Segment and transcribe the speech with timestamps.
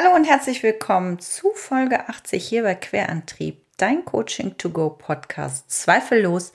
[0.00, 5.68] Hallo und herzlich willkommen zu Folge 80 hier bei Querantrieb, dein Coaching to Go Podcast.
[5.72, 6.52] Zweifellos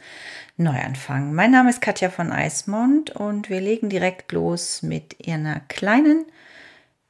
[0.55, 1.33] Neuanfang.
[1.33, 6.25] Mein Name ist Katja von Eismond und wir legen direkt los mit einer kleinen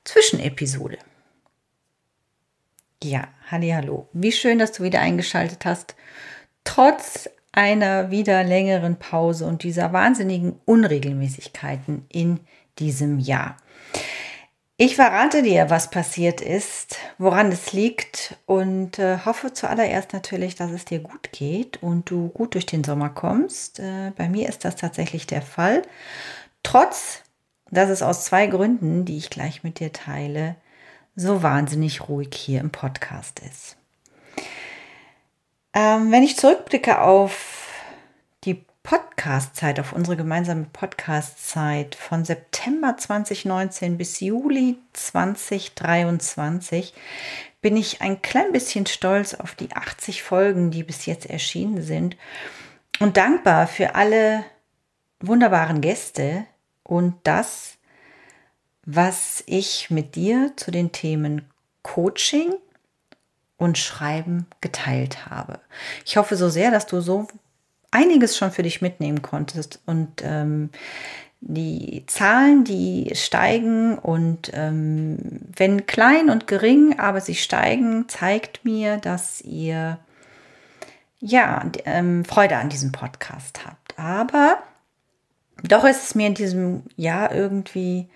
[0.06, 0.98] Zwischenepisode.
[3.04, 4.10] Ja, hallo.
[4.14, 5.94] Wie schön, dass du wieder eingeschaltet hast.
[6.64, 12.40] Trotz einer wieder längeren Pause und dieser wahnsinnigen Unregelmäßigkeiten in
[12.80, 13.56] diesem Jahr.
[14.78, 20.72] Ich verrate dir, was passiert ist, woran es liegt und äh, hoffe zuallererst natürlich, dass
[20.72, 23.80] es dir gut geht und du gut durch den Sommer kommst.
[23.80, 25.84] Äh, bei mir ist das tatsächlich der Fall.
[26.64, 27.22] Trotz,
[27.70, 30.56] dass es aus zwei Gründen, die ich gleich mit dir teile,
[31.16, 33.78] so wahnsinnig ruhig hier im Podcast ist.
[35.76, 37.63] Ähm, wenn ich zurückblicke auf
[38.84, 46.94] Podcast-Zeit, auf unsere gemeinsame Podcast-Zeit von September 2019 bis Juli 2023
[47.62, 52.18] bin ich ein klein bisschen stolz auf die 80 Folgen, die bis jetzt erschienen sind
[53.00, 54.44] und dankbar für alle
[55.22, 56.46] wunderbaren Gäste
[56.84, 57.78] und das,
[58.86, 61.50] was ich mit dir zu den Themen
[61.82, 62.54] Coaching
[63.56, 65.62] und Schreiben geteilt habe.
[66.06, 67.30] Ich hoffe so sehr, dass du so
[67.94, 69.80] einiges schon für dich mitnehmen konntest.
[69.86, 70.70] Und ähm,
[71.46, 75.18] die Zahlen, die steigen und ähm,
[75.56, 80.00] wenn klein und gering, aber sie steigen, zeigt mir, dass ihr
[81.20, 84.00] ja ähm, Freude an diesem Podcast habt.
[84.00, 84.58] Aber
[85.64, 88.08] doch ist es mir in diesem Jahr irgendwie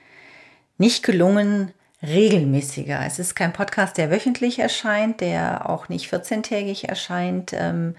[0.78, 3.04] nicht gelungen, regelmäßiger.
[3.06, 7.54] Es ist kein Podcast, der wöchentlich erscheint, der auch nicht 14-tägig erscheint.
[7.54, 7.96] Ähm,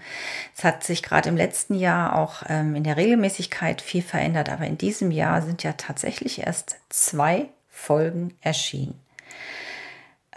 [0.55, 4.65] es hat sich gerade im letzten Jahr auch ähm, in der Regelmäßigkeit viel verändert, aber
[4.65, 8.97] in diesem Jahr sind ja tatsächlich erst zwei Folgen erschienen.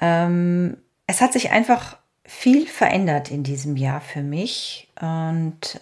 [0.00, 5.78] Ähm, es hat sich einfach viel verändert in diesem Jahr für mich und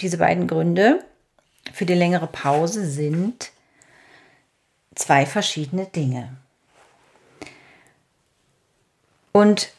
[0.00, 1.04] diese beiden Gründe
[1.72, 3.52] für die längere Pause sind,
[4.94, 6.36] zwei verschiedene Dinge.
[9.32, 9.72] Und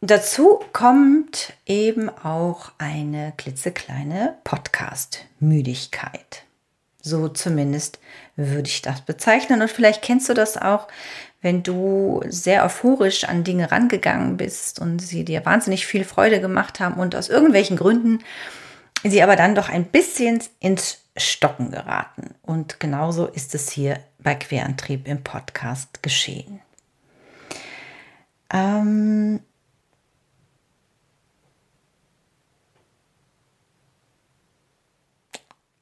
[0.00, 6.44] dazu kommt eben auch eine klitzekleine Podcast-Müdigkeit.
[7.02, 7.98] So zumindest
[8.36, 9.62] würde ich das bezeichnen.
[9.62, 10.88] Und vielleicht kennst du das auch,
[11.40, 16.80] wenn du sehr euphorisch an Dinge rangegangen bist und sie dir wahnsinnig viel Freude gemacht
[16.80, 18.18] haben und aus irgendwelchen Gründen
[19.02, 22.34] sie aber dann doch ein bisschen ins Stocken geraten.
[22.42, 26.60] Und genauso ist es hier bei Querantrieb im Podcast geschehen.
[28.52, 29.40] Ähm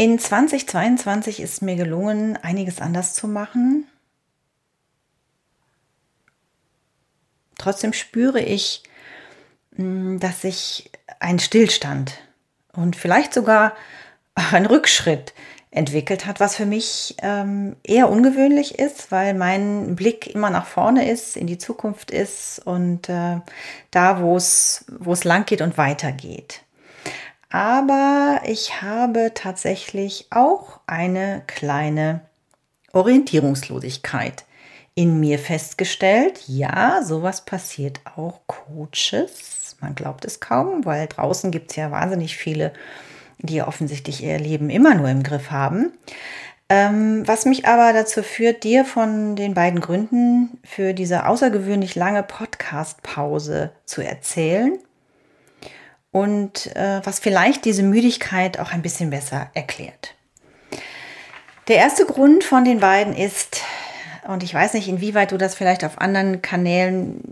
[0.00, 3.88] In 2022 ist mir gelungen, einiges anders zu machen.
[7.58, 8.84] Trotzdem spüre ich,
[9.74, 12.14] hm, dass ich einen Stillstand
[12.72, 13.74] und vielleicht sogar
[14.52, 15.34] ein Rückschritt
[15.70, 21.10] entwickelt hat, was für mich ähm, eher ungewöhnlich ist, weil mein Blick immer nach vorne
[21.10, 23.40] ist, in die Zukunft ist und äh,
[23.90, 24.84] da, wo es
[25.24, 26.62] lang geht und weitergeht.
[27.50, 32.20] Aber ich habe tatsächlich auch eine kleine
[32.92, 34.44] Orientierungslosigkeit
[34.94, 36.42] in mir festgestellt.
[36.46, 39.76] Ja, sowas passiert auch Coaches.
[39.80, 42.72] Man glaubt es kaum, weil draußen gibt es ja wahnsinnig viele
[43.38, 45.92] die offensichtlich ihr Leben immer nur im Griff haben.
[46.70, 52.22] Ähm, was mich aber dazu führt, dir von den beiden Gründen für diese außergewöhnlich lange
[52.22, 54.78] Podcast-Pause zu erzählen
[56.10, 60.14] und äh, was vielleicht diese Müdigkeit auch ein bisschen besser erklärt.
[61.68, 63.62] Der erste Grund von den beiden ist,
[64.26, 67.22] und ich weiß nicht, inwieweit du das vielleicht auf anderen Kanälen,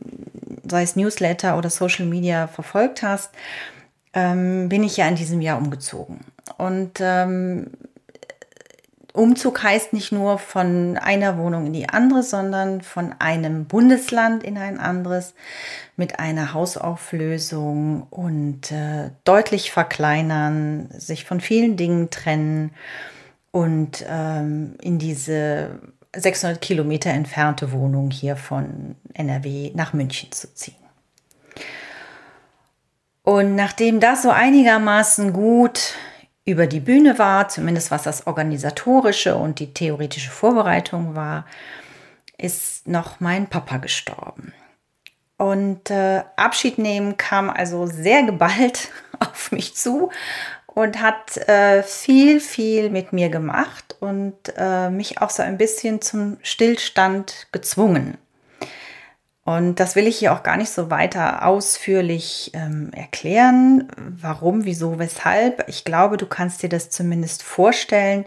[0.69, 3.31] sei es Newsletter oder Social Media, verfolgt hast,
[4.17, 6.21] ähm, bin ich ja in diesem Jahr umgezogen.
[6.57, 7.71] Und ähm,
[9.13, 14.59] Umzug heißt nicht nur von einer Wohnung in die andere, sondern von einem Bundesland in
[14.59, 15.35] ein anderes
[15.97, 22.73] mit einer Hausauflösung und äh, deutlich verkleinern, sich von vielen Dingen trennen
[23.53, 25.79] und ähm, in diese
[26.15, 30.86] 600 Kilometer entfernte Wohnung hier von NRW nach München zu ziehen.
[33.37, 35.93] Und nachdem das so einigermaßen gut
[36.47, 41.45] über die Bühne war, zumindest was das organisatorische und die theoretische Vorbereitung war,
[42.39, 44.55] ist noch mein Papa gestorben.
[45.37, 48.89] Und äh, Abschied nehmen kam also sehr geballt
[49.21, 50.09] auf mich zu
[50.65, 56.01] und hat äh, viel, viel mit mir gemacht und äh, mich auch so ein bisschen
[56.01, 58.17] zum Stillstand gezwungen.
[59.47, 64.99] Und das will ich hier auch gar nicht so weiter ausführlich ähm, erklären, warum, wieso,
[64.99, 65.69] weshalb.
[65.69, 68.25] Ich glaube, du kannst dir das zumindest vorstellen,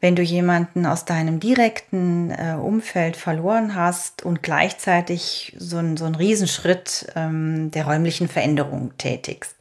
[0.00, 6.04] wenn du jemanden aus deinem direkten äh, Umfeld verloren hast und gleichzeitig so, ein, so
[6.04, 9.56] einen Riesenschritt ähm, der räumlichen Veränderung tätigst.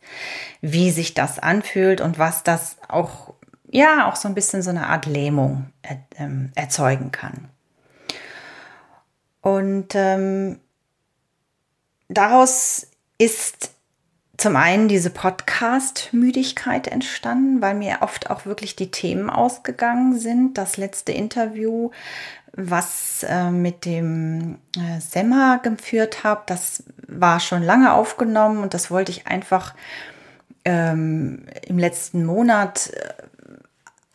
[0.61, 3.33] Wie sich das anfühlt und was das auch,
[3.71, 7.49] ja, auch so ein bisschen so eine Art Lähmung er, ähm, erzeugen kann.
[9.41, 10.59] Und ähm,
[12.17, 12.87] daraus
[13.17, 13.71] ist
[14.37, 20.57] zum einen diese Podcast-Müdigkeit entstanden, weil mir oft auch wirklich die Themen ausgegangen sind.
[20.57, 21.91] Das letzte Interview,
[22.51, 28.91] was äh, mit dem äh, Semmer geführt habe, das war schon lange aufgenommen und das
[28.91, 29.75] wollte ich einfach
[30.65, 33.13] ähm, im letzten Monat äh,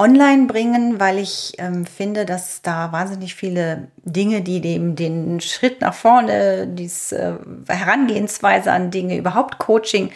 [0.00, 5.80] online bringen, weil ich ähm, finde, dass da wahnsinnig viele Dinge, die dem den Schritt
[5.80, 10.12] nach vorne, diese äh, Herangehensweise an Dinge, überhaupt Coaching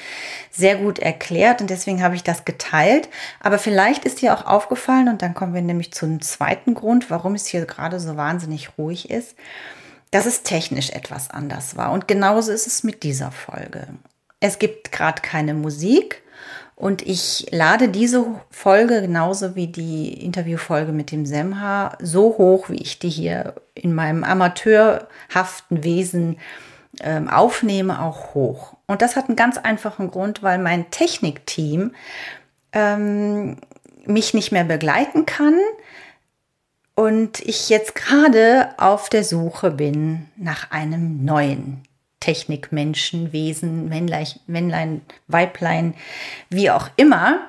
[0.52, 3.08] sehr gut erklärt und deswegen habe ich das geteilt.
[3.40, 7.34] Aber vielleicht ist dir auch aufgefallen und dann kommen wir nämlich zum zweiten Grund, warum
[7.34, 9.34] es hier gerade so wahnsinnig ruhig ist,
[10.12, 11.90] dass es technisch etwas anders war.
[11.90, 13.88] Und genauso ist es mit dieser Folge.
[14.42, 16.20] Es gibt gerade keine Musik.
[16.74, 22.82] Und ich lade diese Folge genauso wie die Interviewfolge mit dem Semha so hoch, wie
[22.82, 26.38] ich die hier in meinem amateurhaften Wesen
[27.00, 28.74] ähm, aufnehme, auch hoch.
[28.88, 31.94] Und das hat einen ganz einfachen Grund, weil mein Technikteam
[32.72, 33.58] ähm,
[34.06, 35.54] mich nicht mehr begleiten kann
[36.96, 41.84] und ich jetzt gerade auf der Suche bin nach einem neuen
[42.22, 45.94] Technik, Menschen, Wesen, Männlein, Männlein, Weiblein,
[46.50, 47.40] wie auch immer.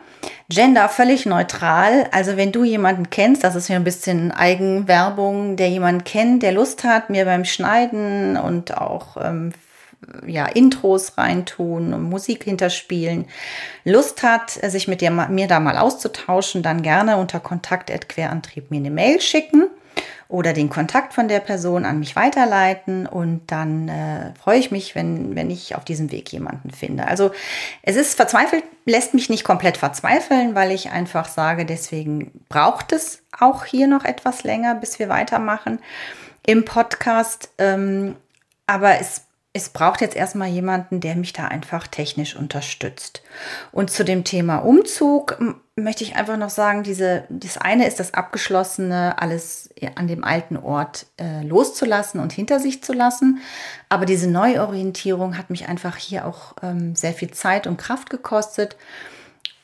[0.50, 2.08] Gender völlig neutral.
[2.12, 6.54] Also wenn du jemanden kennst, das ist ja ein bisschen Eigenwerbung, der jemanden kennt, der
[6.54, 9.54] Lust hat, mir beim Schneiden und auch ähm,
[10.26, 13.26] ja, Intros reintun und Musik hinterspielen,
[13.86, 18.92] Lust hat, sich mit dir, mir da mal auszutauschen, dann gerne unter Kontakt.querantrieb mir eine
[18.92, 19.70] Mail schicken
[20.34, 24.96] oder den Kontakt von der Person an mich weiterleiten und dann äh, freue ich mich,
[24.96, 27.06] wenn, wenn ich auf diesem Weg jemanden finde.
[27.06, 27.30] Also
[27.84, 33.22] es ist verzweifelt, lässt mich nicht komplett verzweifeln, weil ich einfach sage, deswegen braucht es
[33.40, 35.78] auch hier noch etwas länger, bis wir weitermachen
[36.48, 37.52] im Podcast.
[37.60, 38.16] Ähm,
[38.66, 43.22] aber es es braucht jetzt erstmal jemanden, der mich da einfach technisch unterstützt.
[43.72, 45.38] Und zu dem Thema Umzug
[45.76, 50.58] möchte ich einfach noch sagen, diese, das eine ist das Abgeschlossene, alles an dem alten
[50.58, 53.42] Ort äh, loszulassen und hinter sich zu lassen.
[53.90, 58.76] Aber diese Neuorientierung hat mich einfach hier auch ähm, sehr viel Zeit und Kraft gekostet,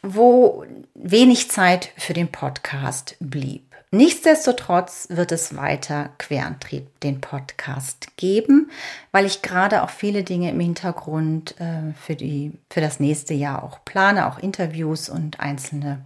[0.03, 3.68] wo wenig Zeit für den Podcast blieb.
[3.91, 8.69] Nichtsdestotrotz wird es weiter Querantrieb den Podcast geben,
[9.11, 13.63] weil ich gerade auch viele Dinge im Hintergrund äh, für, die, für das nächste Jahr
[13.63, 16.05] auch plane, auch Interviews und einzelne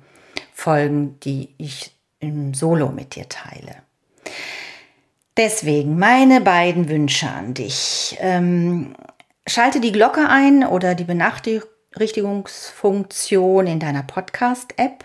[0.53, 3.75] Folgen, die ich im Solo mit dir teile.
[5.35, 8.15] Deswegen meine beiden Wünsche an dich.
[8.21, 8.95] Ähm,
[9.45, 15.03] schalte die Glocke ein oder die Benachrichtigungsfunktion in deiner Podcast-App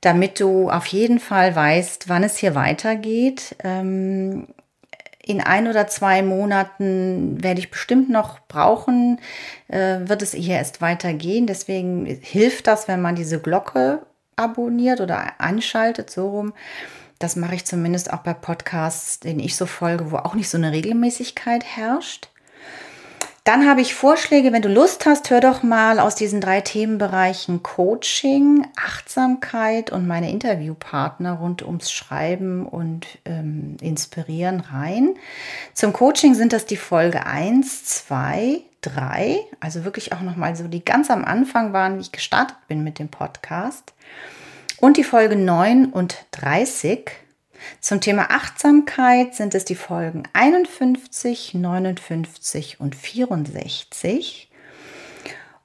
[0.00, 3.56] damit du auf jeden Fall weißt, wann es hier weitergeht.
[3.62, 4.48] Ähm,
[5.22, 9.20] in ein oder zwei Monaten werde ich bestimmt noch brauchen,
[9.68, 11.46] äh, wird es hier erst weitergehen.
[11.46, 14.04] Deswegen hilft das, wenn man diese Glocke
[14.36, 16.54] abonniert oder anschaltet, so rum.
[17.18, 20.56] Das mache ich zumindest auch bei Podcasts, denen ich so folge, wo auch nicht so
[20.56, 22.29] eine Regelmäßigkeit herrscht.
[23.44, 27.62] Dann habe ich Vorschläge, wenn du Lust hast, hör doch mal aus diesen drei Themenbereichen
[27.62, 35.14] Coaching, Achtsamkeit und meine Interviewpartner rund ums Schreiben und ähm, Inspirieren rein.
[35.72, 40.84] Zum Coaching sind das die Folge 1, 2, 3, also wirklich auch nochmal so, die
[40.84, 43.94] ganz am Anfang waren, wie ich gestartet bin mit dem Podcast.
[44.80, 47.10] Und die Folge 9 und 30
[47.80, 54.50] zum Thema Achtsamkeit sind es die Folgen 51, 59 und 64.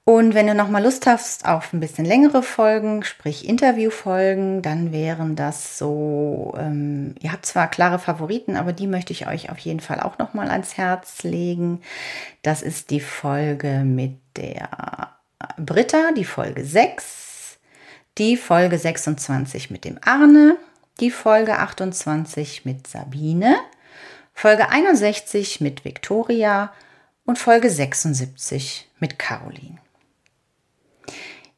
[0.07, 4.91] Und wenn du noch mal Lust hast auf ein bisschen längere Folgen, sprich Interviewfolgen, dann
[4.91, 9.57] wären das so, ähm, ihr habt zwar klare Favoriten, aber die möchte ich euch auf
[9.57, 11.81] jeden Fall auch noch mal ans Herz legen.
[12.43, 15.15] Das ist die Folge mit der
[15.57, 17.57] Britta, die Folge 6,
[18.19, 20.57] die Folge 26 mit dem Arne,
[20.99, 23.57] die Folge 28 mit Sabine,
[24.33, 26.73] Folge 61 mit Victoria
[27.25, 29.77] und Folge 76 mit Caroline.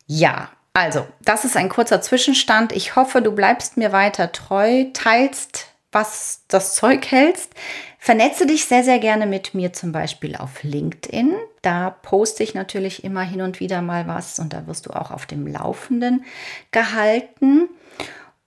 [0.05, 2.71] Ja, Also, das ist ein kurzer Zwischenstand.
[2.71, 7.51] Ich hoffe, du bleibst mir weiter treu, teilst, was das Zeug hältst.
[7.97, 11.35] Vernetze dich sehr, sehr gerne mit mir zum Beispiel auf LinkedIn.
[11.63, 15.09] Da poste ich natürlich immer hin und wieder mal was und da wirst du auch
[15.09, 16.23] auf dem Laufenden
[16.69, 17.69] gehalten.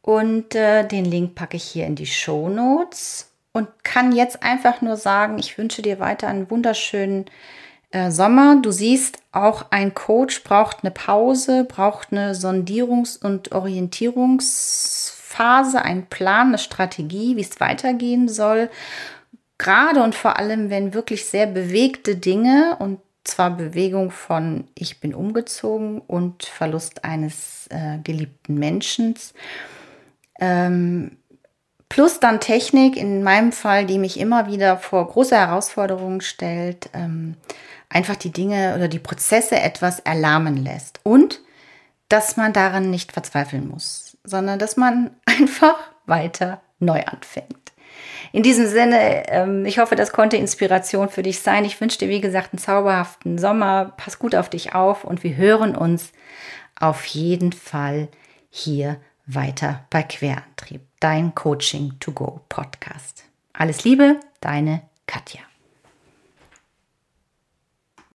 [0.02, 4.80] Und äh, den Link packe ich hier in die Show Notes und kann jetzt einfach
[4.80, 7.26] nur sagen, ich wünsche dir weiter einen wunderschönen
[7.90, 8.57] äh, Sommer.
[8.62, 16.49] Du siehst, auch ein Coach braucht eine Pause, braucht eine Sondierungs- und Orientierungsphase, einen Plan,
[16.49, 18.71] eine Strategie, wie es weitergehen soll.
[19.59, 25.14] Gerade und vor allem, wenn wirklich sehr bewegte Dinge und zwar Bewegung von ich bin
[25.14, 29.14] umgezogen und Verlust eines äh, geliebten Menschen.
[30.40, 31.18] Ähm,
[31.88, 37.37] plus dann Technik, in meinem Fall, die mich immer wieder vor große Herausforderungen stellt, ähm,
[37.88, 41.00] einfach die Dinge oder die Prozesse etwas erlahmen lässt.
[41.02, 41.40] Und
[42.09, 47.56] dass man daran nicht verzweifeln muss, sondern dass man einfach weiter neu anfängt.
[48.32, 51.64] In diesem Sinne, ähm, ich hoffe, das konnte Inspiration für dich sein.
[51.64, 53.92] Ich wünsche dir, wie gesagt, einen zauberhaften Sommer.
[53.97, 56.12] Pass gut auf dich auf und wir hören uns
[56.78, 58.09] auf jeden Fall
[58.49, 59.00] hier
[59.34, 63.25] weiter bei Querantrieb, dein Coaching to Go Podcast.
[63.52, 65.50] Alles Liebe, deine Katja.